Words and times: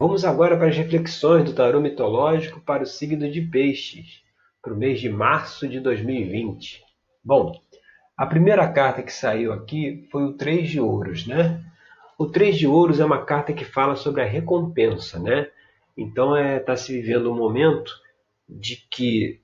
Vamos 0.00 0.24
agora 0.24 0.56
para 0.56 0.68
as 0.68 0.76
reflexões 0.78 1.44
do 1.44 1.52
tarô 1.52 1.78
mitológico 1.78 2.58
para 2.58 2.82
o 2.82 2.86
signo 2.86 3.30
de 3.30 3.42
Peixes, 3.42 4.22
para 4.62 4.72
o 4.72 4.76
mês 4.76 4.98
de 4.98 5.10
março 5.10 5.68
de 5.68 5.78
2020. 5.78 6.82
Bom, 7.22 7.60
a 8.16 8.24
primeira 8.24 8.66
carta 8.66 9.02
que 9.02 9.12
saiu 9.12 9.52
aqui 9.52 10.08
foi 10.10 10.24
o 10.24 10.32
Três 10.32 10.70
de 10.70 10.80
Ouros, 10.80 11.26
né? 11.26 11.62
O 12.18 12.24
Três 12.24 12.56
de 12.56 12.66
Ouros 12.66 12.98
é 12.98 13.04
uma 13.04 13.26
carta 13.26 13.52
que 13.52 13.62
fala 13.62 13.94
sobre 13.94 14.22
a 14.22 14.24
recompensa, 14.24 15.18
né? 15.18 15.50
Então 15.94 16.34
está 16.34 16.48
é, 16.48 16.58
tá 16.60 16.76
se 16.76 16.94
vivendo 16.94 17.30
um 17.30 17.36
momento 17.36 17.92
de 18.48 18.76
que 18.90 19.38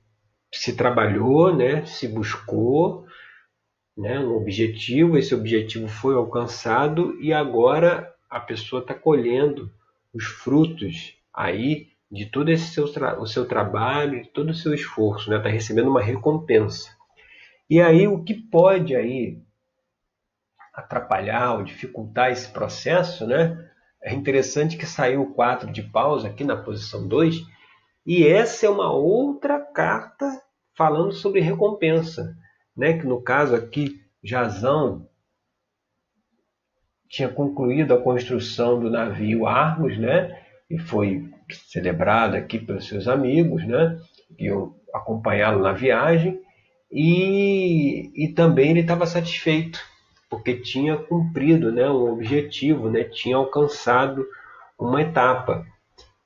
se 0.51 0.75
trabalhou, 0.75 1.55
né? 1.55 1.85
Se 1.85 2.09
buscou, 2.09 3.05
né? 3.95 4.19
Um 4.21 4.35
objetivo, 4.35 5.19
esse 5.19 5.35
objetivo 5.35 5.87
foi 5.87 6.15
alcançado 6.15 7.15
e 7.21 7.31
agora 7.31 8.11
a 8.31 8.41
pessoa 8.41 8.81
está 8.81 8.95
colhendo 8.95 9.71
os 10.17 10.25
frutos 10.25 11.15
aí 11.33 11.89
de 12.11 12.27
todo 12.27 12.51
esse 12.51 12.73
seu 12.73 12.85
o 13.19 13.27
seu 13.27 13.47
trabalho, 13.47 14.23
de 14.23 14.29
todo 14.29 14.51
o 14.51 14.55
seu 14.55 14.73
esforço, 14.73 15.29
né? 15.29 15.37
Está 15.37 15.49
recebendo 15.49 15.91
uma 15.91 16.03
recompensa. 16.03 16.91
E 17.69 17.81
aí 17.81 18.07
o 18.09 18.23
que 18.23 18.35
pode 18.35 18.95
aí 18.95 19.43
atrapalhar 20.73 21.55
ou 21.55 21.65
dificultar 21.65 22.31
esse 22.31 22.49
processo, 22.49 23.27
né? 23.27 23.71
É 24.03 24.15
interessante 24.15 24.77
que 24.77 24.87
saiu 24.87 25.23
o 25.23 25.35
4 25.35 25.73
de 25.73 25.83
paus 25.83 26.25
aqui 26.25 26.45
na 26.45 26.57
posição 26.57 27.09
2, 27.09 27.43
e 28.07 28.25
essa 28.27 28.67
é 28.67 28.71
uma 28.71 28.93
outra 28.93 29.59
carta 29.59 30.41
falando 30.77 31.13
sobre 31.13 31.41
recompensa, 31.41 32.37
né? 32.77 32.99
Que 32.99 33.07
no 33.07 33.21
caso 33.21 33.55
aqui 33.55 34.01
Jazão 34.23 35.09
tinha 37.09 37.29
concluído 37.29 37.95
a 37.95 38.01
construção 38.01 38.79
do 38.79 38.91
navio 38.91 39.47
Argos, 39.47 39.99
né? 39.99 40.39
E 40.69 40.79
foi 40.79 41.29
celebrado 41.69 42.37
aqui 42.37 42.59
pelos 42.59 42.87
seus 42.87 43.07
amigos, 43.07 43.67
né? 43.67 43.99
Que 44.37 44.49
acompanhá-lo 44.93 45.63
na 45.63 45.73
viagem. 45.73 46.41
E, 46.91 48.11
e 48.15 48.29
também 48.29 48.71
ele 48.71 48.81
estava 48.81 49.07
satisfeito, 49.07 49.81
porque 50.31 50.55
tinha 50.55 50.97
cumprido 50.97 51.73
né, 51.73 51.89
um 51.91 52.13
objetivo, 52.13 52.89
né, 52.89 53.05
tinha 53.05 53.37
alcançado 53.37 54.25
uma 54.79 55.03
etapa. 55.03 55.67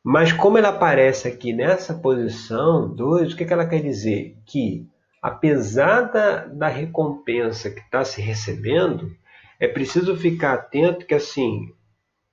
Mas 0.02 0.32
como 0.32 0.58
ela 0.58 0.68
aparece 0.70 1.28
aqui 1.28 1.52
nessa 1.52 1.94
posição 1.94 2.88
2, 2.88 3.32
o 3.32 3.36
que, 3.36 3.44
que 3.44 3.52
ela 3.52 3.66
quer 3.66 3.82
dizer? 3.82 4.36
Que 4.46 4.86
apesar 5.20 6.02
da, 6.02 6.46
da 6.46 6.68
recompensa 6.68 7.70
que 7.70 7.80
está 7.80 8.04
se 8.04 8.20
recebendo, 8.20 9.14
é 9.60 9.68
preciso 9.68 10.16
ficar 10.16 10.54
atento 10.54 11.04
que 11.04 11.14
assim 11.14 11.72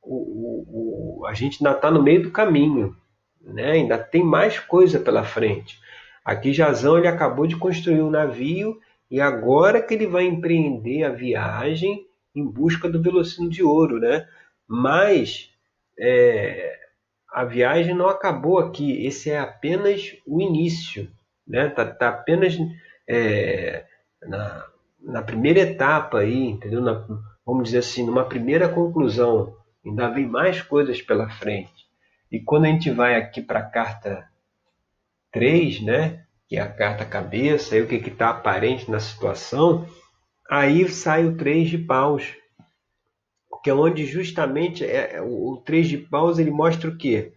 o, 0.01 0.15
o, 0.15 1.19
o 1.19 1.25
a 1.27 1.33
gente 1.33 1.57
ainda 1.59 1.75
está 1.75 1.91
no 1.91 2.01
meio 2.01 2.23
do 2.23 2.31
caminho, 2.31 2.95
né? 3.41 3.71
ainda 3.71 3.97
tem 3.97 4.23
mais 4.23 4.57
coisa 4.57 4.97
pela 4.97 5.23
frente. 5.23 5.77
Aqui 6.23 6.53
Jazão 6.53 6.97
ele 6.97 7.07
acabou 7.07 7.45
de 7.45 7.57
construir 7.57 8.01
um 8.01 8.09
navio 8.09 8.79
e 9.11 9.19
agora 9.19 9.81
que 9.81 9.93
ele 9.93 10.07
vai 10.07 10.23
empreender 10.23 11.03
a 11.03 11.09
viagem 11.09 12.05
em 12.33 12.45
busca 12.45 12.89
do 12.89 13.01
velocino 13.01 13.49
de 13.49 13.63
ouro, 13.63 13.99
né? 13.99 14.27
Mas 14.67 15.51
é, 15.99 16.77
a 17.31 17.43
viagem 17.43 17.95
não 17.95 18.07
acabou 18.07 18.59
aqui. 18.59 19.05
Esse 19.05 19.31
é 19.31 19.39
apenas 19.39 20.15
o 20.25 20.41
início, 20.41 21.09
né? 21.47 21.69
Tá, 21.69 21.85
tá 21.85 22.09
apenas 22.09 22.57
é, 23.07 23.85
na, 24.21 24.65
na 24.99 25.21
primeira 25.21 25.59
etapa 25.59 26.19
aí, 26.19 26.47
entendeu? 26.47 26.81
Na, 26.81 27.05
vamos 27.45 27.65
dizer 27.65 27.79
assim, 27.79 28.05
numa 28.05 28.25
primeira 28.25 28.67
conclusão. 28.67 29.55
Ainda 29.85 30.09
vem 30.09 30.27
mais 30.27 30.61
coisas 30.61 31.01
pela 31.01 31.29
frente. 31.29 31.87
E 32.31 32.39
quando 32.39 32.65
a 32.65 32.67
gente 32.67 32.91
vai 32.91 33.15
aqui 33.15 33.41
para 33.41 33.59
a 33.59 33.69
carta 33.69 34.27
3, 35.31 35.81
né? 35.81 36.25
Que 36.47 36.57
é 36.57 36.61
a 36.61 36.71
carta 36.71 37.05
cabeça, 37.05 37.75
aí 37.75 37.81
o 37.81 37.87
que 37.87 37.95
está 37.95 38.29
aparente 38.29 38.89
na 38.89 38.99
situação, 38.99 39.87
aí 40.49 40.87
sai 40.89 41.25
o 41.25 41.37
3 41.37 41.69
de 41.69 41.77
paus. 41.77 42.35
Que 43.63 43.69
é 43.69 43.73
onde 43.73 44.05
justamente 44.05 44.85
é, 44.85 45.15
é 45.15 45.21
o, 45.21 45.53
o 45.53 45.57
3 45.57 45.87
de 45.87 45.97
paus 45.97 46.37
ele 46.37 46.51
mostra 46.51 46.89
o 46.89 46.97
quê? 46.97 47.33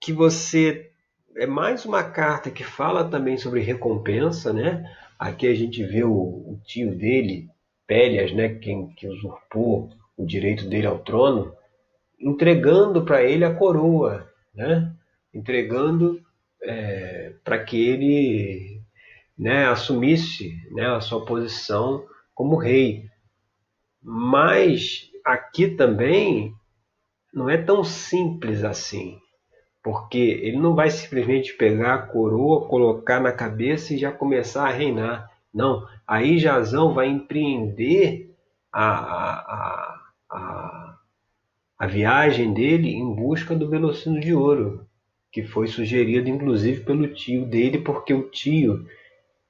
Que 0.00 0.12
você 0.12 0.90
é 1.36 1.46
mais 1.46 1.84
uma 1.84 2.02
carta 2.02 2.50
que 2.50 2.64
fala 2.64 3.08
também 3.08 3.38
sobre 3.38 3.60
recompensa, 3.60 4.52
né? 4.52 4.84
Aqui 5.18 5.46
a 5.48 5.54
gente 5.54 5.82
vê 5.84 6.04
o, 6.04 6.12
o 6.12 6.60
tio 6.64 6.94
dele, 6.96 7.48
Pélias, 7.86 8.32
né, 8.32 8.54
quem 8.54 8.88
que 8.94 9.08
usurpou 9.08 9.90
o 10.16 10.26
direito 10.26 10.68
dele 10.68 10.86
ao 10.86 10.98
trono, 10.98 11.54
entregando 12.20 13.04
para 13.04 13.22
ele 13.22 13.44
a 13.44 13.54
coroa, 13.54 14.30
né? 14.54 14.92
entregando 15.32 16.20
é, 16.62 17.32
para 17.42 17.62
que 17.64 17.88
ele 17.88 18.80
né, 19.38 19.66
assumisse 19.66 20.54
né, 20.72 20.86
a 20.86 21.00
sua 21.00 21.24
posição 21.24 22.04
como 22.34 22.56
rei. 22.56 23.08
Mas 24.02 25.10
aqui 25.24 25.68
também 25.68 26.52
não 27.32 27.48
é 27.48 27.56
tão 27.56 27.82
simples 27.84 28.64
assim 28.64 29.18
porque 29.88 30.18
ele 30.18 30.58
não 30.58 30.74
vai 30.74 30.90
simplesmente 30.90 31.54
pegar 31.54 31.94
a 31.94 32.02
coroa, 32.02 32.68
colocar 32.68 33.20
na 33.20 33.32
cabeça 33.32 33.94
e 33.94 33.96
já 33.96 34.12
começar 34.12 34.68
a 34.68 34.70
reinar. 34.70 35.30
Não, 35.52 35.82
aí 36.06 36.36
Jazão 36.36 36.92
vai 36.92 37.08
empreender 37.08 38.30
a, 38.70 38.84
a, 38.84 40.00
a, 40.30 40.98
a 41.78 41.86
viagem 41.86 42.52
dele 42.52 42.90
em 42.90 43.14
busca 43.14 43.54
do 43.54 43.70
velocino 43.70 44.20
de 44.20 44.34
ouro, 44.34 44.86
que 45.32 45.42
foi 45.42 45.68
sugerido 45.68 46.28
inclusive 46.28 46.84
pelo 46.84 47.08
tio 47.08 47.46
dele, 47.46 47.78
porque 47.78 48.12
o 48.12 48.28
tio 48.28 48.86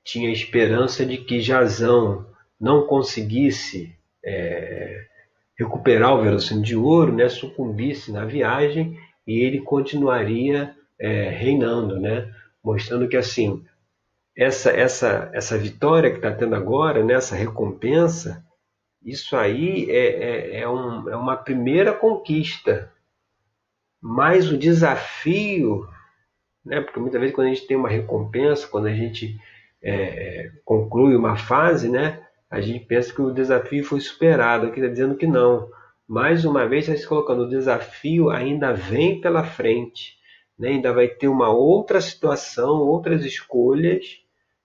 tinha 0.04 0.30
esperança 0.30 1.04
de 1.04 1.18
que 1.18 1.40
Jazão 1.40 2.24
não 2.60 2.86
conseguisse 2.86 3.92
é, 4.24 5.04
recuperar 5.58 6.14
o 6.14 6.22
velocino 6.22 6.62
de 6.62 6.76
ouro, 6.76 7.12
né, 7.12 7.28
sucumbisse 7.28 8.12
na 8.12 8.24
viagem 8.24 8.96
e 9.28 9.40
ele 9.40 9.60
continuaria 9.60 10.74
é, 10.98 11.28
reinando, 11.28 12.00
né? 12.00 12.34
mostrando 12.64 13.06
que 13.06 13.16
assim 13.16 13.62
essa 14.34 14.70
essa 14.70 15.30
essa 15.34 15.58
vitória 15.58 16.10
que 16.10 16.16
está 16.16 16.32
tendo 16.32 16.54
agora, 16.54 17.04
nessa 17.04 17.34
né? 17.34 17.42
recompensa, 17.42 18.42
isso 19.04 19.36
aí 19.36 19.90
é, 19.90 20.06
é, 20.06 20.60
é, 20.60 20.68
um, 20.68 21.10
é 21.10 21.14
uma 21.14 21.36
primeira 21.36 21.92
conquista, 21.92 22.90
mas 24.00 24.50
o 24.50 24.56
desafio, 24.56 25.86
né? 26.64 26.80
porque 26.80 26.98
muitas 26.98 27.20
vezes 27.20 27.36
quando 27.36 27.48
a 27.48 27.54
gente 27.54 27.66
tem 27.66 27.76
uma 27.76 27.88
recompensa, 27.90 28.66
quando 28.66 28.86
a 28.86 28.94
gente 28.94 29.38
é, 29.82 30.52
conclui 30.64 31.14
uma 31.14 31.36
fase, 31.36 31.90
né? 31.90 32.24
a 32.50 32.62
gente 32.62 32.86
pensa 32.86 33.12
que 33.12 33.20
o 33.20 33.30
desafio 33.30 33.84
foi 33.84 34.00
superado, 34.00 34.68
aqui 34.68 34.80
está 34.80 34.90
dizendo 34.90 35.16
que 35.16 35.26
não 35.26 35.68
mais 36.08 36.46
uma 36.46 36.66
vez 36.66 36.88
está 36.88 36.98
se 36.98 37.06
colocando 37.06 37.42
o 37.42 37.48
desafio 37.48 38.30
ainda 38.30 38.72
vem 38.72 39.20
pela 39.20 39.44
frente, 39.44 40.16
né? 40.58 40.70
ainda 40.70 40.90
vai 40.90 41.06
ter 41.06 41.28
uma 41.28 41.50
outra 41.50 42.00
situação, 42.00 42.80
outras 42.80 43.26
escolhas, 43.26 44.22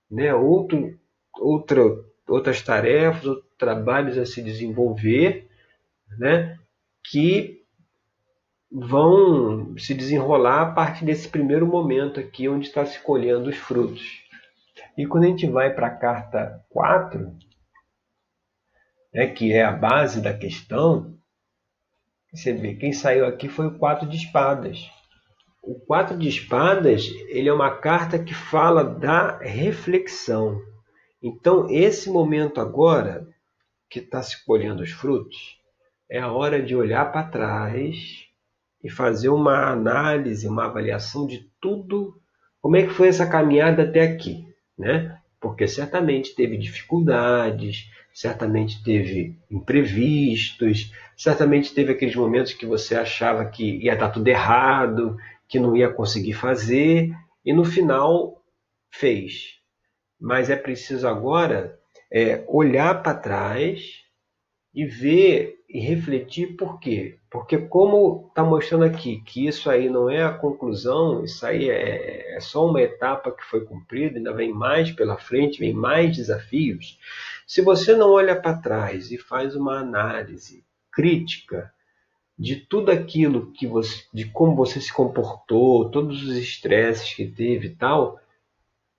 né? 0.09 0.34
Outro, 0.34 0.98
outra, 1.38 1.82
outras 2.30 2.62
tarefas, 2.62 3.26
outros 3.26 3.52
trabalhos 3.58 4.18
a 4.18 4.26
se 4.26 4.42
desenvolver, 4.42 5.50
né? 6.18 6.58
que 7.03 7.62
vão 8.72 9.78
se 9.78 9.94
desenrolar 9.94 10.62
a 10.62 10.72
partir 10.72 11.03
desse 11.03 11.28
primeiro 11.28 11.68
momento 11.68 12.22
aqui, 12.22 12.48
onde 12.48 12.68
está 12.68 12.86
se 12.86 13.00
colhendo 13.00 13.50
os 13.50 13.58
frutos. 13.58 14.24
E 14.98 15.06
quando 15.06 15.26
a 15.26 15.28
gente 15.28 15.46
vai 15.46 15.74
para 15.74 15.88
a 15.88 15.96
carta 15.96 16.64
4, 16.70 17.36
né, 19.14 19.28
que 19.28 19.52
é 19.52 19.64
a 19.64 19.72
base 19.72 20.22
da 20.22 20.34
questão, 20.34 21.16
você 22.34 22.52
vê, 22.52 22.74
quem 22.74 22.92
saiu 22.92 23.26
aqui 23.28 23.48
foi 23.48 23.68
o 23.68 23.78
quatro 23.78 24.10
de 24.10 24.18
espadas. 24.18 24.90
O 25.62 25.76
quatro 25.76 26.18
de 26.18 26.28
espadas 26.28 27.08
ele 27.30 27.47
é 27.47 27.53
uma 27.53 27.76
carta 27.78 28.18
que 28.18 28.34
fala 28.34 28.84
da 28.84 29.38
reflexão. 29.38 30.59
Então, 31.22 31.70
esse 31.70 32.09
momento 32.09 32.59
agora, 32.59 33.28
que 33.90 34.00
está 34.00 34.22
se 34.24 34.44
colhendo 34.46 34.82
os 34.82 34.91
frutos, 34.91 35.58
é 36.09 36.20
a 36.20 36.32
hora 36.32 36.62
de 36.62 36.76
olhar 36.76 37.12
para 37.12 37.28
trás 37.28 38.28
e 38.84 38.90
fazer 38.90 39.29
uma 39.29 39.72
análise, 39.72 40.47
uma 40.47 40.66
avaliação 40.66 41.28
de 41.28 41.50
tudo, 41.62 42.20
como 42.59 42.76
é 42.76 42.84
que 42.84 42.94
foi 42.94 43.08
essa 43.08 43.28
caminhada 43.28 43.84
até 43.84 44.02
aqui, 44.02 44.46
né? 44.78 45.18
Porque 45.40 45.68
certamente 45.68 46.36
teve 46.36 46.58
dificuldades, 46.58 47.90
certamente 48.14 48.84
teve 48.84 49.38
imprevistos, 49.50 50.91
certamente 51.18 51.74
teve 51.74 51.92
aqueles 51.92 52.16
momentos 52.16 52.54
que 52.54 52.66
você 52.66 52.96
achava 52.96 53.46
que 53.46 53.78
ia 53.78 53.96
dar 53.96 54.10
tudo 54.10 54.28
errado, 54.28 55.18
que 55.48 55.60
não 55.60 55.76
ia 55.76 55.90
conseguir 55.90 56.34
fazer, 56.34 57.14
e 57.46 57.54
no 57.54 57.66
final 57.66 58.42
fez. 58.92 59.60
Mas 60.20 60.50
é 60.50 60.56
preciso 60.56 61.08
agora 61.08 61.80
é, 62.12 62.44
olhar 62.48 63.02
para 63.04 63.18
trás 63.18 64.04
e 64.74 64.86
ver 64.86 65.60
e 65.70 65.80
refletir 65.80 66.56
por 66.56 66.80
quê? 66.80 67.18
Porque 67.30 67.58
como 67.58 68.28
está 68.30 68.44
mostrando 68.44 68.86
aqui 68.86 69.22
que 69.22 69.48
isso 69.48 69.70
aí 69.70 69.90
não 69.90 70.08
é 70.10 70.24
a 70.24 70.34
conclusão, 70.34 71.24
isso 71.24 71.46
aí 71.46 71.70
é, 71.70 72.36
é 72.36 72.40
só 72.40 72.68
uma 72.68 72.82
etapa 72.82 73.32
que 73.32 73.44
foi 73.44 73.66
cumprida, 73.66 74.18
ainda 74.18 74.32
vem 74.34 74.54
mais 74.54 74.92
pela 74.92 75.18
frente, 75.18 75.60
vem 75.60 75.74
mais 75.74 76.16
desafios. 76.16 77.00
Se 77.48 77.62
você 77.62 77.96
não 77.96 78.12
olha 78.12 78.40
para 78.40 78.58
trás 78.58 79.12
e 79.12 79.18
faz 79.18 79.56
uma 79.56 79.80
análise 79.80 80.64
crítica 80.93 81.72
de 82.37 82.55
tudo 82.55 82.91
aquilo 82.91 83.51
que 83.51 83.67
você, 83.67 84.03
de 84.13 84.25
como 84.25 84.55
você 84.55 84.79
se 84.79 84.91
comportou, 84.91 85.90
todos 85.90 86.23
os 86.23 86.35
estresses 86.37 87.13
que 87.13 87.28
teve 87.28 87.67
e 87.67 87.75
tal, 87.75 88.19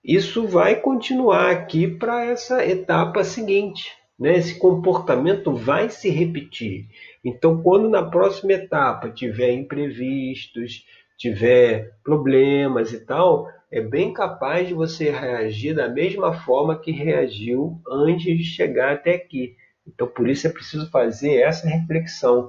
isso 0.02 0.46
vai 0.46 0.76
continuar 0.76 1.50
aqui 1.50 1.88
para 1.88 2.24
essa 2.24 2.64
etapa 2.64 3.24
seguinte 3.24 3.92
né? 4.18 4.36
Esse 4.36 4.58
comportamento 4.58 5.54
vai 5.54 5.90
se 5.90 6.08
repetir. 6.08 6.86
Então, 7.24 7.62
quando 7.62 7.88
na 7.88 8.02
próxima 8.02 8.52
etapa 8.52 9.10
tiver 9.10 9.52
imprevistos, 9.52 10.84
tiver 11.18 11.92
problemas 12.02 12.92
e 12.92 13.04
tal, 13.04 13.48
é 13.70 13.80
bem 13.80 14.12
capaz 14.12 14.68
de 14.68 14.74
você 14.74 15.10
reagir 15.10 15.74
da 15.74 15.88
mesma 15.88 16.32
forma 16.32 16.78
que 16.78 16.92
reagiu 16.92 17.80
antes 17.88 18.24
de 18.24 18.44
chegar 18.44 18.92
até 18.92 19.14
aqui. 19.14 19.56
Então, 19.86 20.06
por 20.06 20.28
isso 20.28 20.46
é 20.46 20.50
preciso 20.50 20.90
fazer 20.90 21.40
essa 21.40 21.68
reflexão. 21.68 22.48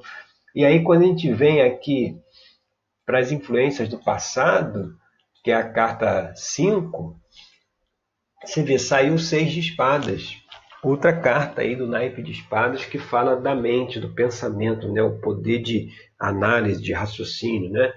E 0.53 0.63
aí, 0.63 0.83
quando 0.83 1.03
a 1.03 1.07
gente 1.07 1.31
vem 1.33 1.61
aqui 1.61 2.17
para 3.05 3.19
as 3.19 3.31
influências 3.31 3.89
do 3.89 3.99
passado, 4.03 4.97
que 5.43 5.51
é 5.51 5.55
a 5.55 5.69
carta 5.69 6.33
5, 6.35 7.19
você 8.43 8.63
vê, 8.63 8.79
saiu 8.79 9.17
seis 9.17 9.51
de 9.51 9.59
espadas 9.59 10.41
outra 10.87 11.19
carta 11.19 11.61
aí 11.61 11.75
do 11.75 11.87
naipe 11.87 12.21
de 12.21 12.31
espadas 12.31 12.85
que 12.85 12.99
fala 12.99 13.35
da 13.35 13.55
mente, 13.55 13.99
do 13.99 14.13
pensamento, 14.13 14.91
né? 14.91 15.01
o 15.01 15.19
poder 15.19 15.61
de 15.61 15.89
análise, 16.19 16.81
de 16.81 16.93
raciocínio. 16.93 17.71
Né? 17.71 17.91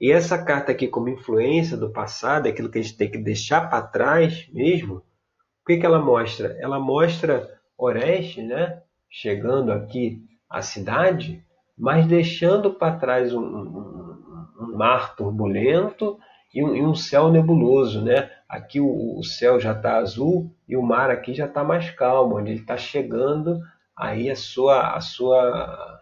E 0.00 0.12
essa 0.12 0.42
carta 0.42 0.72
aqui, 0.72 0.86
como 0.86 1.08
influência 1.08 1.76
do 1.76 1.90
passado, 1.90 2.46
aquilo 2.46 2.70
que 2.70 2.78
a 2.78 2.82
gente 2.82 2.96
tem 2.96 3.10
que 3.10 3.18
deixar 3.18 3.68
para 3.70 3.82
trás 3.82 4.48
mesmo, 4.52 4.96
o 4.96 5.66
que, 5.66 5.78
que 5.78 5.86
ela 5.86 5.98
mostra? 5.98 6.56
Ela 6.60 6.78
mostra 6.78 7.50
Oreste 7.76 8.42
né? 8.42 8.82
Chegando 9.14 9.70
aqui 9.70 10.18
à 10.50 10.60
cidade, 10.60 11.40
mas 11.78 12.04
deixando 12.04 12.74
para 12.74 12.96
trás 12.96 13.32
um, 13.32 13.40
um, 13.40 14.46
um 14.60 14.76
mar 14.76 15.14
turbulento 15.14 16.18
e 16.52 16.64
um, 16.64 16.74
e 16.74 16.82
um 16.82 16.96
céu 16.96 17.30
nebuloso, 17.30 18.02
né? 18.02 18.28
Aqui 18.48 18.80
o, 18.80 19.18
o 19.18 19.22
céu 19.22 19.60
já 19.60 19.70
está 19.70 19.98
azul 19.98 20.52
e 20.68 20.76
o 20.76 20.82
mar 20.82 21.10
aqui 21.10 21.32
já 21.32 21.46
está 21.46 21.62
mais 21.62 21.90
calmo, 21.90 22.38
onde 22.38 22.50
ele 22.50 22.60
está 22.60 22.76
chegando 22.76 23.60
aí 23.96 24.28
a 24.28 24.34
sua 24.34 24.96
a 24.96 25.00
sua 25.00 26.00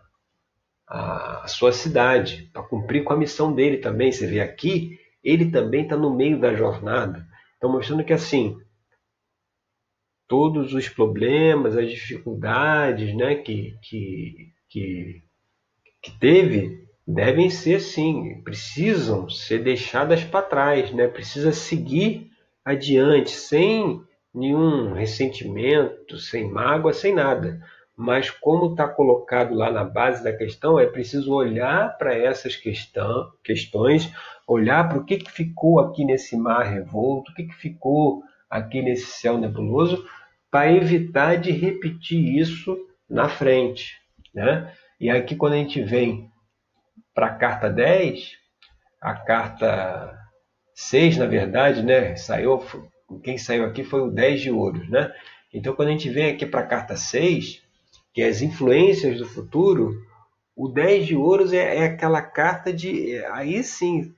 a, 0.88 1.44
a 1.44 1.46
sua 1.48 1.70
cidade 1.70 2.48
para 2.50 2.62
cumprir 2.62 3.04
com 3.04 3.12
a 3.12 3.16
missão 3.16 3.54
dele 3.54 3.76
também. 3.76 4.10
Você 4.10 4.26
vê 4.26 4.40
aqui, 4.40 4.98
ele 5.22 5.50
também 5.50 5.82
está 5.82 5.98
no 5.98 6.16
meio 6.16 6.40
da 6.40 6.54
jornada. 6.54 7.26
Então 7.58 7.70
mostrando 7.70 8.04
que 8.04 8.12
assim 8.14 8.56
todos 10.32 10.72
os 10.72 10.88
problemas, 10.88 11.76
as 11.76 11.90
dificuldades, 11.90 13.14
né, 13.14 13.34
que 13.34 13.76
que 13.82 14.50
que, 14.66 15.22
que 16.02 16.10
teve 16.18 16.86
devem 17.06 17.50
ser 17.50 17.80
sim, 17.80 18.40
precisam 18.42 19.28
ser 19.28 19.58
deixadas 19.58 20.24
para 20.24 20.40
trás, 20.40 20.90
né? 20.90 21.06
Precisa 21.06 21.52
seguir 21.52 22.30
adiante 22.64 23.32
sem 23.32 24.00
nenhum 24.34 24.94
ressentimento, 24.94 26.16
sem 26.16 26.50
mágoa, 26.50 26.94
sem 26.94 27.14
nada. 27.14 27.60
Mas 27.94 28.30
como 28.30 28.70
está 28.70 28.88
colocado 28.88 29.54
lá 29.54 29.70
na 29.70 29.84
base 29.84 30.24
da 30.24 30.32
questão, 30.32 30.80
é 30.80 30.86
preciso 30.86 31.34
olhar 31.34 31.98
para 31.98 32.16
essas 32.16 32.56
questão, 32.56 33.30
questões, 33.44 34.10
olhar 34.48 34.88
para 34.88 34.96
o 34.96 35.04
que, 35.04 35.18
que 35.18 35.30
ficou 35.30 35.78
aqui 35.78 36.06
nesse 36.06 36.38
mar 36.38 36.62
revolto, 36.62 37.30
o 37.30 37.34
que, 37.34 37.44
que 37.44 37.54
ficou 37.54 38.22
aqui 38.48 38.82
nesse 38.82 39.06
céu 39.06 39.38
nebuloso, 39.38 40.04
para 40.52 40.70
evitar 40.70 41.36
de 41.36 41.50
repetir 41.50 42.38
isso 42.38 42.78
na 43.08 43.26
frente. 43.26 43.98
Né? 44.34 44.70
E 45.00 45.08
aqui 45.08 45.34
quando 45.34 45.54
a 45.54 45.56
gente 45.56 45.82
vem 45.82 46.30
para 47.14 47.28
a 47.28 47.34
carta 47.34 47.70
10, 47.70 48.32
a 49.00 49.14
carta 49.14 50.18
6, 50.74 51.16
na 51.16 51.26
verdade, 51.26 51.82
né? 51.82 52.16
Saiu, 52.16 52.62
quem 53.22 53.36
saiu 53.38 53.64
aqui 53.64 53.82
foi 53.82 54.02
o 54.02 54.10
10 54.10 54.40
de 54.42 54.50
ouros, 54.50 54.88
né? 54.88 55.12
Então, 55.52 55.74
quando 55.74 55.88
a 55.88 55.92
gente 55.92 56.08
vem 56.08 56.30
aqui 56.30 56.46
para 56.46 56.60
a 56.60 56.66
carta 56.66 56.96
6, 56.96 57.62
que 58.14 58.22
é 58.22 58.28
as 58.28 58.40
influências 58.40 59.18
do 59.18 59.26
futuro, 59.26 60.00
o 60.56 60.68
10 60.68 61.06
de 61.06 61.16
ouros 61.16 61.52
é, 61.52 61.78
é 61.78 61.84
aquela 61.84 62.22
carta 62.22 62.72
de. 62.72 63.22
Aí 63.32 63.62
sim, 63.62 64.14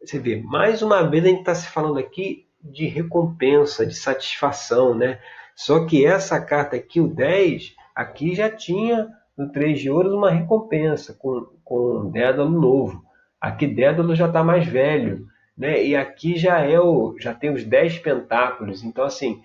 você 0.00 0.18
vê, 0.18 0.40
mais 0.42 0.82
uma 0.82 1.08
vez 1.08 1.24
a 1.24 1.28
gente 1.28 1.40
está 1.40 1.54
se 1.54 1.68
falando 1.68 1.98
aqui 1.98 2.46
de 2.62 2.86
recompensa, 2.86 3.86
de 3.86 3.94
satisfação, 3.94 4.94
né? 4.94 5.18
Só 5.54 5.84
que 5.86 6.04
essa 6.04 6.40
carta 6.40 6.76
aqui, 6.76 7.00
o 7.00 7.08
10, 7.08 7.74
aqui 7.94 8.34
já 8.34 8.50
tinha 8.50 9.08
no 9.36 9.50
3 9.50 9.80
de 9.80 9.90
ouros 9.90 10.12
uma 10.12 10.30
recompensa 10.30 11.14
com, 11.14 11.46
com 11.64 12.10
Dédalo 12.10 12.50
novo. 12.50 13.04
Aqui 13.40 13.66
Dédalo 13.66 14.14
já 14.14 14.26
está 14.26 14.42
mais 14.42 14.66
velho, 14.66 15.26
né? 15.56 15.84
E 15.84 15.96
aqui 15.96 16.36
já 16.36 16.60
é 16.60 16.78
o, 16.78 17.16
já 17.18 17.34
tem 17.34 17.50
os 17.50 17.64
10 17.64 17.98
pentáculos. 17.98 18.82
Então 18.82 19.04
assim, 19.04 19.42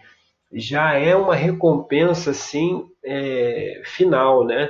já 0.51 0.93
é 0.93 1.15
uma 1.15 1.35
recompensa 1.35 2.31
assim 2.31 2.87
é, 3.03 3.81
final, 3.85 4.45
né? 4.45 4.69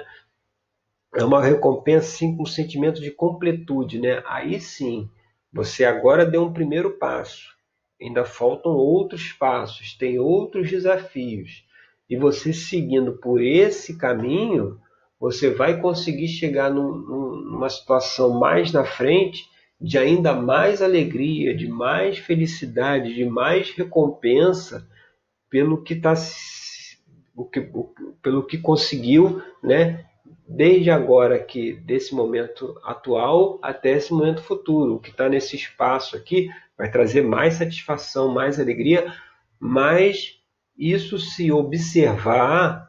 É 1.15 1.23
uma 1.23 1.43
recompensa 1.43 2.07
assim, 2.07 2.35
com 2.35 2.43
um 2.43 2.45
sentimento 2.45 3.01
de 3.01 3.11
completude, 3.11 3.99
né? 3.99 4.21
Aí 4.25 4.59
sim, 4.59 5.09
você 5.51 5.85
agora 5.85 6.25
deu 6.25 6.43
um 6.43 6.53
primeiro 6.53 6.97
passo. 6.97 7.56
Ainda 8.01 8.23
faltam 8.25 8.71
outros 8.73 9.31
passos, 9.31 9.93
tem 9.93 10.19
outros 10.19 10.69
desafios. 10.69 11.65
E 12.09 12.15
você 12.15 12.53
seguindo 12.53 13.13
por 13.13 13.41
esse 13.41 13.97
caminho, 13.97 14.79
você 15.19 15.49
vai 15.49 15.81
conseguir 15.81 16.27
chegar 16.27 16.71
num, 16.71 16.93
numa 16.93 17.69
situação 17.69 18.39
mais 18.39 18.71
na 18.71 18.85
frente 18.85 19.49
de 19.79 19.97
ainda 19.97 20.33
mais 20.33 20.81
alegria, 20.81 21.55
de 21.55 21.67
mais 21.67 22.17
felicidade, 22.17 23.13
de 23.13 23.25
mais 23.25 23.71
recompensa 23.71 24.87
pelo 25.49 25.81
que 25.81 25.93
está 25.93 26.13
o 27.35 27.45
que, 27.45 27.69
pelo 28.21 28.43
que 28.43 28.57
conseguiu, 28.57 29.41
né? 29.63 30.05
Desde 30.47 30.89
agora 30.89 31.37
que 31.39 31.73
desse 31.73 32.15
momento 32.15 32.79
atual 32.83 33.59
até 33.61 33.91
esse 33.91 34.11
momento 34.11 34.41
futuro, 34.41 34.95
o 34.95 34.99
que 34.99 35.09
está 35.09 35.29
nesse 35.29 35.55
espaço 35.55 36.15
aqui 36.15 36.49
vai 36.77 36.89
trazer 36.91 37.23
mais 37.23 37.55
satisfação, 37.55 38.33
mais 38.33 38.59
alegria, 38.59 39.11
mas 39.59 40.39
isso 40.77 41.17
se 41.17 41.51
observar 41.51 42.87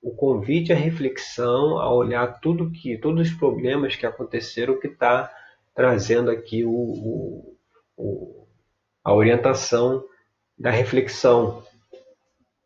o 0.00 0.14
convite 0.14 0.72
à 0.72 0.76
reflexão, 0.76 1.78
a 1.78 1.92
olhar 1.92 2.38
tudo 2.40 2.70
que, 2.70 2.96
todos 2.98 3.28
os 3.28 3.34
problemas 3.34 3.96
que 3.96 4.06
aconteceram, 4.06 4.78
que 4.78 4.86
está 4.86 5.32
trazendo 5.74 6.30
aqui 6.30 6.64
o, 6.64 6.70
o, 6.70 7.56
o, 7.96 8.46
a 9.02 9.12
orientação 9.12 10.04
da 10.56 10.70
reflexão. 10.70 11.64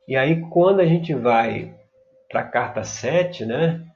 E 0.06 0.16
aí, 0.16 0.42
quando 0.50 0.80
a 0.80 0.86
gente 0.86 1.14
vai 1.14 1.74
para 2.28 2.40
a 2.40 2.48
carta 2.48 2.84
7, 2.84 3.46
né, 3.46 3.86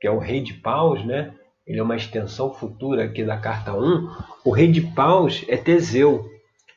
que 0.00 0.06
é 0.06 0.10
o 0.10 0.18
rei 0.18 0.42
de 0.42 0.54
paus, 0.54 1.04
né, 1.04 1.34
ele 1.66 1.78
é 1.78 1.82
uma 1.82 1.96
extensão 1.96 2.52
futura 2.52 3.04
aqui 3.04 3.24
da 3.24 3.38
carta 3.38 3.74
1, 3.74 4.08
o 4.44 4.50
rei 4.50 4.70
de 4.70 4.80
paus 4.80 5.44
é 5.48 5.56
Teseu, 5.56 6.30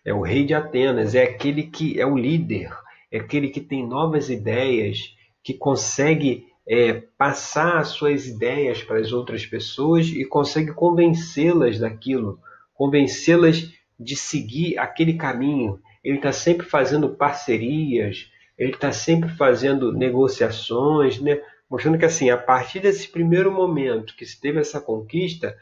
é 0.06 0.14
o 0.14 0.22
rei 0.22 0.46
de 0.46 0.54
Atenas, 0.54 1.14
é 1.14 1.24
aquele 1.24 1.64
que 1.64 2.00
é 2.00 2.06
o 2.06 2.18
líder, 2.18 2.72
é 3.12 3.20
aquele 3.20 3.50
que 3.50 3.60
tem 3.60 3.86
novas 3.86 4.30
ideias, 4.30 5.14
que 5.44 5.54
consegue 5.54 6.48
é, 6.68 6.94
passar 7.18 7.78
as 7.78 7.90
suas 7.90 8.28
ideias 8.28 8.84
para 8.84 9.00
as 9.00 9.12
outras 9.12 9.46
pessoas 9.46 10.08
e 10.08 10.24
consegue 10.26 10.74
convencê-las 10.74 11.80
daquilo, 11.80 12.40
convencê-las 12.74 13.72
de 14.00 14.16
seguir 14.16 14.78
aquele 14.78 15.14
caminho. 15.14 15.80
Ele 16.04 16.18
está 16.18 16.32
sempre 16.32 16.66
fazendo 16.66 17.10
parcerias, 17.10 18.30
ele 18.58 18.72
está 18.72 18.92
sempre 18.92 19.30
fazendo 19.30 19.92
negociações, 19.92 21.20
né? 21.20 21.40
Mostrando 21.70 21.98
que 21.98 22.06
assim, 22.06 22.30
a 22.30 22.38
partir 22.38 22.80
desse 22.80 23.08
primeiro 23.08 23.52
momento 23.52 24.16
que 24.16 24.26
se 24.26 24.40
teve 24.40 24.60
essa 24.60 24.80
conquista, 24.80 25.58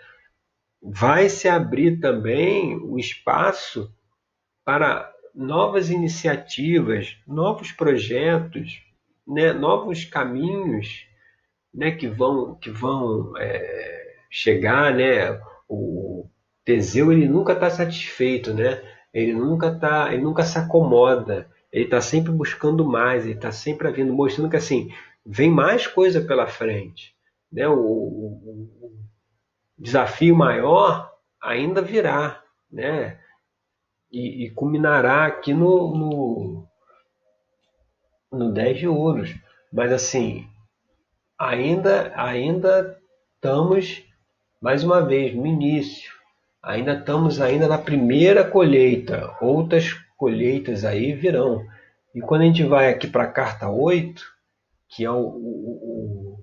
vai 0.81 1.29
se 1.29 1.47
abrir 1.47 1.99
também 1.99 2.75
o 2.77 2.99
espaço 2.99 3.91
para 4.63 5.11
novas 5.33 5.89
iniciativas, 5.89 7.17
novos 7.27 7.71
projetos, 7.71 8.81
né, 9.27 9.51
novos 9.51 10.05
caminhos 10.05 11.07
né, 11.73 11.91
que 11.91 12.07
vão, 12.07 12.55
que 12.55 12.69
vão 12.69 13.33
é, 13.37 14.15
chegar. 14.29 14.93
Né? 14.93 15.39
O 15.67 16.27
Teseu 16.63 17.11
ele 17.11 17.27
nunca 17.27 17.53
está 17.53 17.69
satisfeito, 17.69 18.53
né? 18.53 18.81
ele, 19.15 19.33
nunca 19.33 19.73
tá, 19.73 20.13
ele 20.13 20.21
nunca 20.21 20.43
se 20.43 20.57
acomoda, 20.57 21.49
ele 21.71 21.85
está 21.85 22.01
sempre 22.01 22.33
buscando 22.33 22.83
mais, 22.83 23.23
ele 23.23 23.35
está 23.35 23.49
sempre 23.49 23.89
vindo, 23.93 24.13
mostrando 24.13 24.49
que 24.49 24.57
assim, 24.57 24.93
vem 25.25 25.49
mais 25.49 25.87
coisa 25.87 26.21
pela 26.21 26.45
frente. 26.45 27.15
né? 27.51 27.67
o, 27.67 27.73
o, 27.73 28.69
o 28.81 28.91
desafio 29.77 30.35
maior 30.35 31.11
ainda 31.41 31.81
virá, 31.81 32.41
né? 32.71 33.19
E, 34.11 34.45
e 34.45 34.51
culminará 34.51 35.25
aqui 35.25 35.53
no, 35.53 35.95
no, 35.95 36.67
no 38.31 38.53
10 38.53 38.77
de 38.77 38.87
ouros. 38.87 39.35
Mas 39.73 39.91
assim, 39.91 40.47
ainda, 41.37 42.13
ainda 42.15 42.97
estamos, 43.35 44.03
mais 44.61 44.83
uma 44.83 45.01
vez, 45.01 45.35
no 45.35 45.45
início. 45.45 46.13
Ainda 46.63 46.93
estamos 46.93 47.41
ainda 47.41 47.67
na 47.67 47.77
primeira 47.77 48.43
colheita. 48.43 49.35
Outras 49.41 49.93
colheitas 50.17 50.85
aí 50.85 51.13
virão. 51.13 51.65
E 52.13 52.21
quando 52.21 52.41
a 52.41 52.45
gente 52.45 52.63
vai 52.63 52.89
aqui 52.89 53.07
para 53.07 53.23
a 53.23 53.31
carta 53.31 53.69
8, 53.69 54.34
que 54.89 55.05
é 55.05 55.11
o, 55.11 55.19
o, 55.19 56.37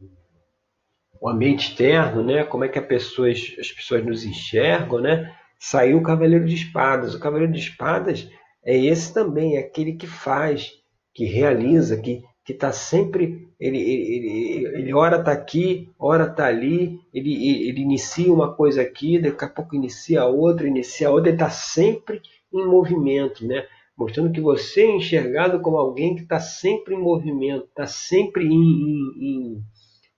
o, 1.21 1.29
ambiente 1.29 1.71
externo, 1.71 2.23
né? 2.23 2.45
como 2.45 2.65
é 2.65 2.69
que 2.69 2.81
pessoas, 2.81 3.55
as 3.59 3.71
pessoas 3.71 4.05
nos 4.05 4.25
enxergam, 4.25 5.01
né? 5.01 5.35
saiu 5.59 5.99
o 5.99 6.03
Cavaleiro 6.03 6.45
de 6.45 6.55
Espadas. 6.55 7.15
O 7.15 7.21
Cavaleiro 7.21 7.53
de 7.53 7.61
Espadas 7.61 8.29
é 8.65 8.77
esse 8.77 9.13
também, 9.15 9.57
é 9.57 9.61
aquele 9.61 9.95
que 9.95 10.07
faz, 10.07 10.71
que 11.15 11.25
realiza, 11.25 12.01
que 12.01 12.23
que 12.45 12.53
está 12.53 12.73
sempre, 12.73 13.49
ele, 13.59 13.79
ele, 13.79 14.67
ele, 14.75 14.95
ora 14.95 15.19
está 15.19 15.33
aqui, 15.33 15.93
ora 15.99 16.25
está 16.25 16.47
ali, 16.47 17.01
ele, 17.15 17.69
ele 17.69 17.81
inicia 17.81 18.33
uma 18.33 18.53
coisa 18.53 18.83
aqui, 18.83 19.19
daqui 19.19 19.45
a 19.45 19.49
pouco 19.49 19.77
inicia 19.77 20.25
outra, 20.25 20.67
inicia 20.67 21.11
outra, 21.11 21.29
ele 21.31 21.37
está 21.37 21.51
sempre 21.51 22.21
em 22.53 22.67
movimento, 22.67 23.47
né? 23.47 23.65
Mostrando 23.97 24.33
que 24.33 24.41
você 24.41 24.83
é 24.83 24.97
enxergado 24.97 25.61
como 25.61 25.77
alguém 25.77 26.15
que 26.15 26.23
está 26.23 26.41
sempre 26.41 26.95
em 26.95 27.01
movimento, 27.01 27.67
está 27.67 27.87
sempre 27.87 28.45
em, 28.45 28.53
em, 28.53 29.21
em 29.21 29.63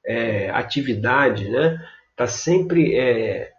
é, 0.07 0.51
atividade, 0.51 1.49
né? 1.49 1.81
Está 2.11 2.27
sempre 2.27 2.95
é, 2.95 3.53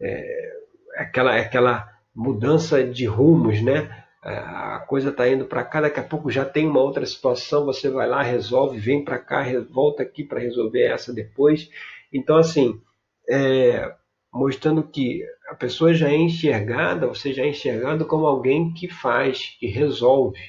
é, 0.00 0.52
aquela, 0.96 1.36
aquela 1.36 1.88
mudança 2.14 2.84
de 2.84 3.06
rumos, 3.06 3.62
né? 3.62 4.02
a 4.24 4.78
coisa 4.86 5.10
está 5.10 5.28
indo 5.28 5.44
para 5.46 5.64
cá, 5.64 5.80
daqui 5.80 5.98
a 5.98 6.04
pouco 6.04 6.30
já 6.30 6.44
tem 6.44 6.66
uma 6.66 6.80
outra 6.80 7.04
situação, 7.04 7.64
você 7.64 7.90
vai 7.90 8.08
lá, 8.08 8.22
resolve, 8.22 8.78
vem 8.78 9.04
para 9.04 9.18
cá, 9.18 9.44
volta 9.68 10.04
aqui 10.04 10.22
para 10.22 10.38
resolver 10.38 10.84
essa 10.84 11.12
depois. 11.12 11.68
Então, 12.12 12.36
assim, 12.36 12.80
é, 13.28 13.92
mostrando 14.32 14.82
que 14.84 15.24
a 15.52 15.54
pessoa 15.54 15.92
já 15.92 16.08
é 16.08 16.16
enxergada, 16.16 17.06
você 17.06 17.30
já 17.30 17.42
é 17.42 17.48
enxergado 17.48 18.06
como 18.06 18.24
alguém 18.24 18.72
que 18.72 18.88
faz, 18.88 19.54
que 19.60 19.66
resolve, 19.66 20.40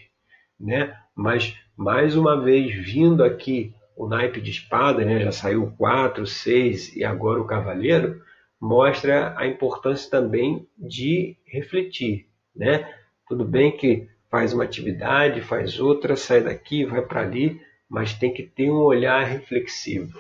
né? 0.58 0.98
Mas, 1.14 1.58
mais 1.76 2.16
uma 2.16 2.42
vez, 2.42 2.74
vindo 2.74 3.22
aqui 3.22 3.76
o 3.98 4.08
naipe 4.08 4.40
de 4.40 4.52
espada, 4.52 5.04
né? 5.04 5.20
já 5.20 5.32
saiu 5.34 5.74
4, 5.78 6.26
6 6.26 6.96
e 6.96 7.04
agora 7.04 7.42
o 7.42 7.46
cavaleiro, 7.46 8.22
mostra 8.58 9.36
a 9.38 9.46
importância 9.46 10.10
também 10.10 10.66
de 10.78 11.36
refletir, 11.46 12.30
né? 12.56 12.90
Tudo 13.28 13.44
bem 13.44 13.76
que 13.76 14.08
faz 14.32 14.54
uma 14.54 14.64
atividade, 14.64 15.42
faz 15.42 15.82
outra, 15.82 16.16
sai 16.16 16.40
daqui, 16.40 16.86
vai 16.86 17.02
para 17.02 17.20
ali, 17.20 17.60
mas 17.90 18.14
tem 18.14 18.34
que 18.34 18.44
ter 18.44 18.72
um 18.72 18.80
olhar 18.80 19.26
reflexivo. 19.26 20.18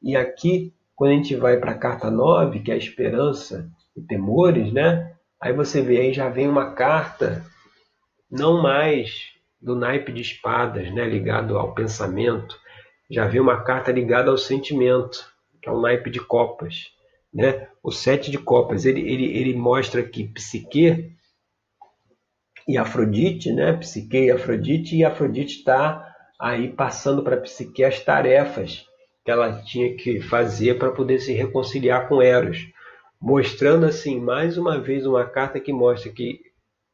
E 0.00 0.14
aqui, 0.14 0.72
quando 0.94 1.10
a 1.10 1.14
gente 1.16 1.34
vai 1.34 1.56
para 1.56 1.72
a 1.72 1.78
carta 1.78 2.08
9, 2.08 2.60
que 2.60 2.70
é 2.70 2.74
a 2.74 2.78
esperança 2.78 3.68
e 3.96 4.02
temores, 4.02 4.72
né? 4.72 5.14
Aí 5.40 5.52
você 5.52 5.82
vê, 5.82 5.98
aí 5.98 6.12
já 6.12 6.28
vem 6.28 6.48
uma 6.48 6.72
carta 6.74 7.44
não 8.30 8.62
mais 8.62 9.32
do 9.60 9.76
naipe 9.76 10.12
de 10.12 10.22
espadas, 10.22 10.92
né, 10.92 11.06
ligado 11.06 11.56
ao 11.58 11.74
pensamento, 11.74 12.58
já 13.10 13.26
vem 13.26 13.40
uma 13.40 13.62
carta 13.62 13.92
ligada 13.92 14.30
ao 14.30 14.38
sentimento, 14.38 15.30
que 15.60 15.68
é 15.68 15.72
o 15.72 15.80
naipe 15.80 16.10
de 16.10 16.20
copas, 16.20 16.90
né? 17.32 17.68
O 17.82 17.90
sete 17.90 18.30
de 18.30 18.38
copas, 18.38 18.84
ele, 18.84 19.00
ele, 19.00 19.36
ele 19.36 19.54
mostra 19.54 20.02
que 20.02 20.28
psique 20.28 21.12
e 22.66 22.78
Afrodite, 22.78 23.52
né? 23.52 23.72
Psique 23.74 24.16
e 24.16 24.30
Afrodite, 24.30 24.96
e 24.96 25.04
Afrodite 25.04 25.58
está 25.58 26.08
aí 26.40 26.68
passando 26.68 27.22
para 27.22 27.36
Psique 27.36 27.84
as 27.84 28.00
tarefas 28.00 28.86
que 29.24 29.30
ela 29.30 29.62
tinha 29.62 29.94
que 29.96 30.20
fazer 30.20 30.78
para 30.78 30.90
poder 30.90 31.20
se 31.20 31.32
reconciliar 31.32 32.08
com 32.08 32.20
Eros, 32.20 32.66
mostrando 33.22 33.86
assim 33.86 34.20
mais 34.20 34.58
uma 34.58 34.80
vez 34.80 35.06
uma 35.06 35.24
carta 35.24 35.60
que 35.60 35.72
mostra 35.72 36.10
que 36.10 36.40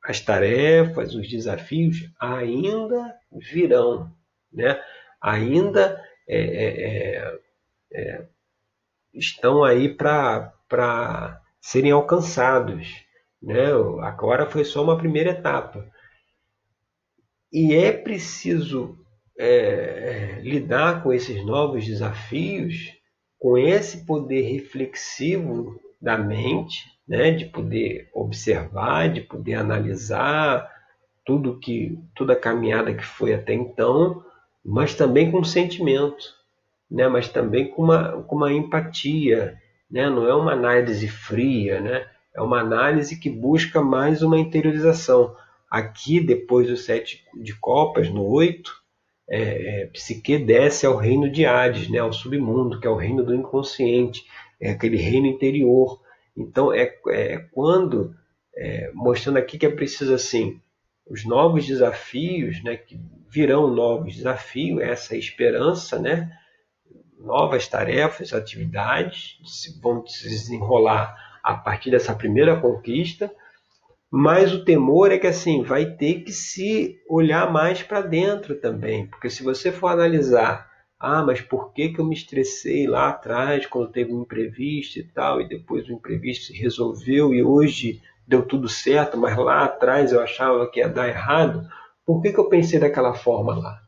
as 0.05 0.21
tarefas, 0.21 1.15
os 1.15 1.27
desafios 1.29 2.09
ainda 2.21 3.15
virão, 3.33 4.13
né? 4.53 4.81
Ainda 5.21 6.05
é, 6.29 6.39
é, 6.39 6.85
é, 6.85 7.39
é 7.93 8.27
estão 9.13 9.65
aí 9.65 9.89
para 9.89 10.53
serem 11.61 11.91
alcançados. 11.91 13.05
Né? 13.43 13.67
Agora 14.03 14.47
foi 14.47 14.65
só 14.65 14.85
uma 14.85 14.99
primeira 14.99 15.31
etapa. 15.31 15.91
E 17.53 17.75
é 17.75 17.91
preciso 17.91 18.99
é, 19.37 20.41
lidar 20.43 21.03
com 21.03 21.13
esses 21.13 21.45
novos 21.45 21.85
desafios 21.87 22.97
com 23.39 23.57
esse 23.57 24.05
poder 24.05 24.43
reflexivo 24.43 25.81
da 26.01 26.17
mente, 26.17 26.85
né? 27.07 27.31
de 27.31 27.47
poder 27.47 28.09
observar, 28.13 29.13
de 29.13 29.21
poder 29.21 29.55
analisar 29.55 30.71
tudo 31.25 31.59
que 31.59 31.99
toda 32.15 32.33
a 32.33 32.41
caminhada 32.41 32.95
que 32.95 33.05
foi 33.05 33.35
até 33.35 33.53
então, 33.53 34.25
mas 34.65 34.95
também 34.95 35.31
com 35.31 35.43
sentimento, 35.45 36.25
né? 36.91 37.09
mas 37.09 37.29
também 37.29 37.71
com 37.71 37.83
uma, 37.83 38.23
com 38.23 38.37
uma 38.37 38.53
empatia, 38.53 39.59
né? 39.91 40.09
não 40.09 40.27
é 40.27 40.35
uma 40.35 40.53
análise 40.53 41.09
fria, 41.09 41.81
né? 41.81 42.07
é 42.35 42.41
uma 42.41 42.61
análise 42.61 43.19
que 43.19 43.29
busca 43.29 43.83
mais 43.83 44.23
uma 44.23 44.39
interiorização. 44.39 45.35
Aqui, 45.71 46.21
depois 46.21 46.69
do 46.69 46.77
sete 46.77 47.25
de 47.35 47.55
copas, 47.55 48.09
no 48.09 48.25
oito, 48.25 48.73
é, 49.29 49.83
é, 49.83 49.87
Psique 49.87 50.39
desce 50.39 50.87
ao 50.87 50.97
reino 50.97 51.31
de 51.31 51.45
Hades, 51.45 51.91
né, 51.91 51.99
ao 51.99 52.13
submundo, 52.13 52.81
que 52.81 52.87
é 52.87 52.91
o 52.91 52.97
reino 52.97 53.23
do 53.23 53.35
inconsciente, 53.35 54.25
é 54.61 54.71
aquele 54.71 54.97
reino 54.97 55.27
interior. 55.27 56.01
Então, 56.37 56.73
é, 56.73 56.95
é 57.09 57.39
quando, 57.53 58.15
é, 58.57 58.91
mostrando 58.95 59.39
aqui 59.39 59.59
que 59.59 59.67
é 59.67 59.71
preciso 59.71 60.15
assim, 60.15 60.61
os 61.09 61.25
novos 61.25 61.67
desafios, 61.67 62.63
né, 62.63 62.77
que 62.77 63.01
virão 63.29 63.69
novos 63.69 64.17
desafios, 64.17 64.81
essa 64.81 65.17
esperança, 65.17 65.99
né, 65.99 66.31
novas 67.19 67.67
tarefas, 67.67 68.33
atividades 68.33 69.39
vão 69.83 70.07
se 70.07 70.29
desenrolar 70.29 71.17
a 71.43 71.55
partir 71.55 71.91
dessa 71.91 72.15
primeira 72.15 72.61
conquista, 72.61 73.33
mas 74.11 74.53
o 74.53 74.65
temor 74.65 75.13
é 75.13 75.19
que 75.19 75.27
assim 75.27 75.63
vai 75.63 75.85
ter 75.85 76.23
que 76.23 76.33
se 76.33 76.99
olhar 77.09 77.51
mais 77.53 77.83
para 77.83 78.01
dentro 78.01 78.55
também, 78.55 79.07
porque 79.07 79.29
se 79.29 79.43
você 79.43 79.71
for 79.71 79.89
analisar, 79.89 80.71
ah, 80.99 81.23
mas 81.23 81.41
por 81.41 81.73
que, 81.73 81.91
que 81.91 82.01
eu 82.01 82.05
me 82.05 82.15
estressei 82.15 82.87
lá 82.87 83.11
atrás 83.11 83.67
quando 83.67 83.93
teve 83.93 84.13
um 84.13 84.23
imprevisto 84.23 84.99
e 84.99 85.05
tal, 85.05 85.41
e 85.41 85.49
depois 85.49 85.89
o 85.89 85.93
imprevisto 85.93 86.47
se 86.47 86.53
resolveu 86.53 87.33
e 87.33 87.43
hoje 87.43 88.03
deu 88.27 88.43
tudo 88.43 88.69
certo, 88.69 89.17
mas 89.17 89.37
lá 89.37 89.65
atrás 89.65 90.13
eu 90.13 90.21
achava 90.21 90.69
que 90.71 90.81
ia 90.81 90.89
dar 90.89 91.09
errado, 91.09 91.69
por 92.05 92.21
que, 92.21 92.33
que 92.33 92.39
eu 92.39 92.49
pensei 92.49 92.81
daquela 92.81 93.15
forma 93.15 93.57
lá? 93.57 93.81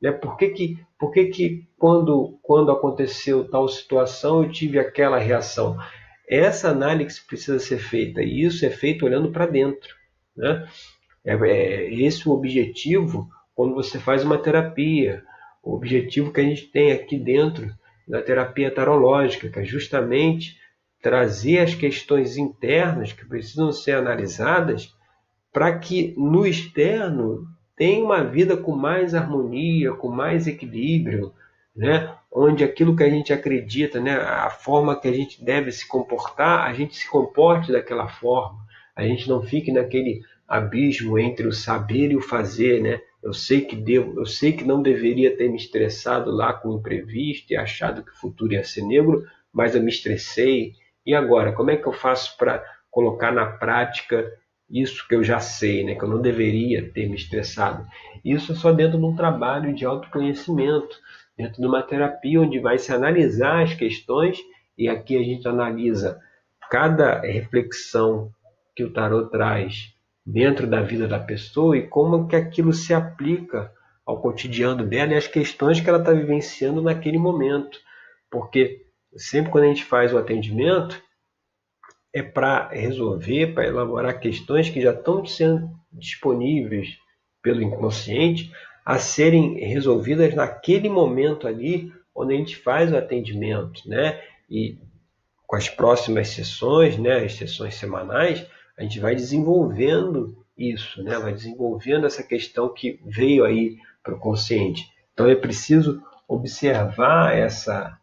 Né? 0.00 0.12
Por 0.12 0.36
que, 0.36 0.48
que, 0.50 0.78
por 0.98 1.12
que, 1.12 1.26
que 1.26 1.68
quando, 1.78 2.38
quando 2.42 2.72
aconteceu 2.72 3.48
tal 3.48 3.68
situação 3.68 4.42
eu 4.42 4.50
tive 4.50 4.78
aquela 4.78 5.18
reação? 5.18 5.78
Essa 6.28 6.70
análise 6.70 7.20
precisa 7.24 7.58
ser 7.58 7.78
feita 7.78 8.22
e 8.22 8.42
isso 8.42 8.66
é 8.66 8.70
feito 8.70 9.06
olhando 9.06 9.30
para 9.30 9.46
dentro. 9.46 9.94
Né? 10.36 10.68
É, 11.24 11.34
é 11.34 11.94
esse 11.94 12.28
o 12.28 12.32
objetivo 12.32 13.28
quando 13.54 13.74
você 13.74 13.98
faz 13.98 14.24
uma 14.24 14.38
terapia. 14.38 15.24
O 15.62 15.74
objetivo 15.74 16.32
que 16.32 16.40
a 16.40 16.44
gente 16.44 16.66
tem 16.66 16.92
aqui 16.92 17.16
dentro 17.16 17.70
da 18.06 18.20
terapia 18.20 18.70
tarológica, 18.70 19.48
que 19.48 19.58
é 19.60 19.64
justamente 19.64 20.56
trazer 21.00 21.58
as 21.58 21.74
questões 21.74 22.36
internas 22.36 23.12
que 23.12 23.24
precisam 23.24 23.72
ser 23.72 23.96
analisadas 23.96 24.94
para 25.52 25.78
que 25.78 26.14
no 26.16 26.46
externo 26.46 27.46
tenha 27.76 28.04
uma 28.04 28.22
vida 28.22 28.56
com 28.56 28.74
mais 28.74 29.14
harmonia, 29.14 29.92
com 29.92 30.08
mais 30.08 30.46
equilíbrio, 30.46 31.32
né? 31.74 32.14
onde 32.34 32.64
aquilo 32.64 32.96
que 32.96 33.02
a 33.02 33.10
gente 33.10 33.32
acredita, 33.32 34.00
né, 34.00 34.14
a 34.14 34.48
forma 34.48 34.98
que 34.98 35.06
a 35.06 35.12
gente 35.12 35.44
deve 35.44 35.70
se 35.70 35.86
comportar, 35.86 36.66
a 36.66 36.72
gente 36.72 36.96
se 36.96 37.08
comporte 37.08 37.70
daquela 37.70 38.08
forma, 38.08 38.58
a 38.96 39.02
gente 39.02 39.28
não 39.28 39.42
fique 39.42 39.70
naquele 39.70 40.22
abismo 40.48 41.18
entre 41.18 41.46
o 41.46 41.52
saber 41.52 42.10
e 42.10 42.16
o 42.16 42.22
fazer, 42.22 42.82
né? 42.82 43.00
Eu 43.22 43.32
sei 43.32 43.60
que 43.60 43.76
devo, 43.76 44.18
eu 44.18 44.26
sei 44.26 44.52
que 44.52 44.64
não 44.64 44.82
deveria 44.82 45.36
ter 45.36 45.48
me 45.48 45.56
estressado 45.56 46.30
lá 46.30 46.52
com 46.52 46.70
o 46.70 46.78
imprevisto 46.78 47.52
e 47.52 47.56
achado 47.56 48.02
que 48.02 48.10
o 48.10 48.16
futuro 48.16 48.52
ia 48.52 48.64
ser 48.64 48.82
negro, 48.82 49.24
mas 49.52 49.74
eu 49.74 49.82
me 49.82 49.90
estressei. 49.90 50.72
E 51.06 51.14
agora, 51.14 51.52
como 51.52 51.70
é 51.70 51.76
que 51.76 51.86
eu 51.86 51.92
faço 51.92 52.36
para 52.36 52.64
colocar 52.90 53.32
na 53.32 53.46
prática 53.46 54.30
isso 54.68 55.06
que 55.06 55.14
eu 55.14 55.22
já 55.22 55.38
sei, 55.38 55.84
né? 55.84 55.94
Que 55.94 56.02
eu 56.02 56.08
não 56.08 56.20
deveria 56.20 56.90
ter 56.90 57.08
me 57.08 57.14
estressado. 57.14 57.86
Isso 58.24 58.52
é 58.52 58.54
só 58.54 58.72
dentro 58.72 58.98
de 58.98 59.04
um 59.04 59.14
trabalho 59.14 59.74
de 59.74 59.84
autoconhecimento 59.84 60.98
dentro 61.36 61.60
de 61.60 61.66
uma 61.66 61.82
terapia 61.82 62.40
onde 62.40 62.58
vai 62.58 62.78
se 62.78 62.92
analisar 62.92 63.62
as 63.62 63.74
questões 63.74 64.38
e 64.76 64.88
aqui 64.88 65.16
a 65.16 65.22
gente 65.22 65.46
analisa 65.48 66.20
cada 66.70 67.20
reflexão 67.20 68.30
que 68.74 68.84
o 68.84 68.92
tarot 68.92 69.30
traz 69.30 69.94
dentro 70.24 70.66
da 70.66 70.80
vida 70.80 71.08
da 71.08 71.18
pessoa 71.18 71.76
e 71.76 71.86
como 71.86 72.28
que 72.28 72.36
aquilo 72.36 72.72
se 72.72 72.94
aplica 72.94 73.72
ao 74.04 74.20
cotidiano 74.20 74.86
dela 74.86 75.12
e 75.12 75.16
às 75.16 75.26
questões 75.26 75.80
que 75.80 75.88
ela 75.88 75.98
está 75.98 76.12
vivenciando 76.12 76.80
naquele 76.80 77.18
momento. 77.18 77.78
Porque 78.30 78.86
sempre 79.16 79.50
quando 79.50 79.64
a 79.64 79.68
gente 79.68 79.84
faz 79.84 80.12
o 80.12 80.18
atendimento, 80.18 81.00
é 82.14 82.22
para 82.22 82.68
resolver, 82.68 83.54
para 83.54 83.66
elaborar 83.66 84.20
questões 84.20 84.68
que 84.68 84.80
já 84.80 84.92
estão 84.92 85.24
sendo 85.24 85.70
disponíveis 85.90 86.98
pelo 87.42 87.62
inconsciente 87.62 88.52
a 88.84 88.98
serem 88.98 89.58
resolvidas 89.58 90.34
naquele 90.34 90.88
momento 90.88 91.46
ali 91.46 91.92
onde 92.14 92.34
a 92.34 92.36
gente 92.36 92.56
faz 92.56 92.92
o 92.92 92.96
atendimento, 92.96 93.88
né? 93.88 94.20
E 94.50 94.78
com 95.46 95.56
as 95.56 95.68
próximas 95.68 96.28
sessões, 96.28 96.98
né, 96.98 97.24
as 97.24 97.34
sessões 97.34 97.74
semanais, 97.74 98.46
a 98.78 98.82
gente 98.82 99.00
vai 99.00 99.14
desenvolvendo 99.14 100.36
isso, 100.56 101.02
né? 101.02 101.18
Vai 101.18 101.32
desenvolvendo 101.32 102.06
essa 102.06 102.22
questão 102.22 102.72
que 102.72 103.00
veio 103.04 103.44
aí 103.44 103.76
para 104.02 104.14
o 104.14 104.18
consciente. 104.18 104.90
Então 105.12 105.28
é 105.28 105.34
preciso 105.34 106.02
observar 106.26 107.36
essa 107.36 107.98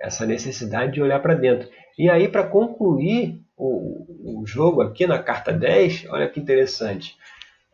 essa 0.00 0.26
necessidade 0.26 0.92
de 0.92 1.02
olhar 1.02 1.20
para 1.20 1.34
dentro. 1.34 1.68
E 1.96 2.10
aí 2.10 2.28
para 2.28 2.46
concluir 2.46 3.40
o, 3.56 4.40
o 4.40 4.46
jogo 4.46 4.82
aqui 4.82 5.06
na 5.06 5.22
carta 5.22 5.52
10, 5.52 6.06
olha 6.08 6.28
que 6.28 6.40
interessante. 6.40 7.16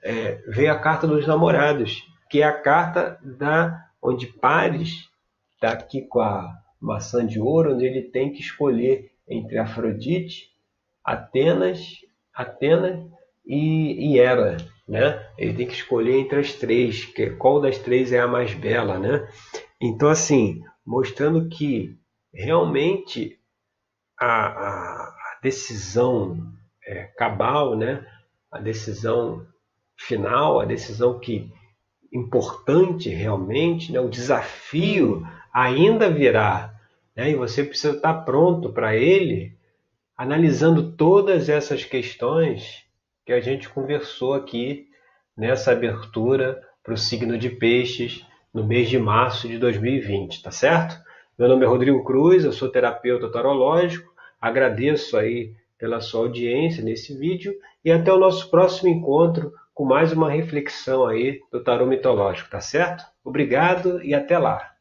É, 0.02 0.34
veio 0.48 0.70
a 0.70 0.78
carta 0.78 1.06
dos 1.06 1.26
namorados, 1.26 2.06
que 2.28 2.42
é 2.42 2.44
a 2.44 2.52
carta 2.52 3.18
da 3.22 3.88
onde 4.02 4.26
Pares 4.26 5.08
está 5.54 5.72
aqui 5.72 6.02
com 6.02 6.20
a 6.20 6.54
maçã 6.80 7.26
de 7.26 7.40
ouro, 7.40 7.74
onde 7.74 7.84
ele 7.84 8.02
tem 8.02 8.32
que 8.32 8.40
escolher 8.40 9.10
entre 9.26 9.58
Afrodite, 9.58 10.50
Atenas, 11.04 12.04
Atenas 12.38 13.04
e, 13.44 14.12
e 14.12 14.18
Hera, 14.20 14.58
né? 14.86 15.26
Ele 15.36 15.54
tem 15.54 15.66
que 15.66 15.74
escolher 15.74 16.18
entre 16.18 16.38
as 16.38 16.54
três, 16.54 17.04
que 17.04 17.30
qual 17.30 17.60
das 17.60 17.78
três 17.78 18.12
é 18.12 18.20
a 18.20 18.28
mais 18.28 18.54
bela, 18.54 18.98
né? 18.98 19.28
Então 19.80 20.08
assim, 20.08 20.62
mostrando 20.86 21.48
que 21.48 21.98
realmente 22.32 23.38
a, 24.20 24.46
a, 24.46 25.14
decisão 25.42 26.52
é, 26.86 27.04
cabal, 27.16 27.76
né? 27.76 28.06
a 28.50 28.58
decisão 28.58 29.46
final, 29.96 30.60
a 30.60 30.64
decisão 30.64 31.18
que 31.18 31.52
importante 32.12 33.08
realmente, 33.08 33.92
né? 33.92 34.00
o 34.00 34.08
desafio 34.08 35.26
ainda 35.52 36.10
virá. 36.10 36.74
Né? 37.14 37.30
E 37.30 37.34
você 37.34 37.62
precisa 37.62 37.96
estar 37.96 38.14
pronto 38.24 38.72
para 38.72 38.96
ele, 38.96 39.57
analisando 40.18 40.92
todas 40.92 41.48
essas 41.48 41.84
questões 41.84 42.84
que 43.24 43.32
a 43.32 43.40
gente 43.40 43.68
conversou 43.70 44.34
aqui 44.34 44.88
nessa 45.36 45.72
abertura 45.72 46.60
para 46.82 46.92
o 46.92 46.98
signo 46.98 47.38
de 47.38 47.48
peixes 47.48 48.26
no 48.52 48.66
mês 48.66 48.90
de 48.90 48.98
março 48.98 49.48
de 49.48 49.56
2020, 49.56 50.42
tá 50.42 50.50
certo? 50.50 51.00
Meu 51.38 51.48
nome 51.48 51.64
é 51.64 51.68
Rodrigo 51.68 52.04
Cruz, 52.04 52.44
eu 52.44 52.52
sou 52.52 52.68
terapeuta 52.68 53.30
tarológico 53.30 54.18
Agradeço 54.40 55.16
aí 55.16 55.52
pela 55.76 56.00
sua 56.00 56.20
audiência 56.20 56.82
nesse 56.82 57.16
vídeo 57.16 57.54
e 57.84 57.90
até 57.90 58.12
o 58.12 58.18
nosso 58.18 58.48
próximo 58.50 58.88
encontro 58.88 59.52
com 59.74 59.84
mais 59.84 60.12
uma 60.12 60.30
reflexão 60.30 61.06
aí 61.06 61.40
do 61.50 61.62
tarô 61.62 61.86
mitológico, 61.86 62.50
tá 62.50 62.60
certo? 62.60 63.04
Obrigado 63.24 64.02
e 64.02 64.14
até 64.14 64.38
lá. 64.38 64.77